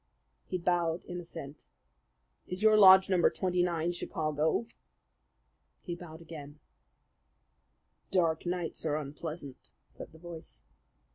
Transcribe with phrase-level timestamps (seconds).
[0.47, 1.65] He bowed in assent.
[2.47, 3.21] "Is your lodge No.
[3.21, 4.65] 29, Chicago?"
[5.83, 6.59] He bowed again.
[8.09, 10.63] "Dark nights are unpleasant," said the voice.